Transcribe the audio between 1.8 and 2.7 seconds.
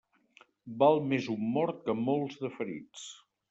que molts de